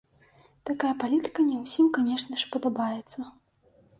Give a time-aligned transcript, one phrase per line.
[0.69, 3.19] Такая палітыка не ўсім, канешне ж, падабаецца.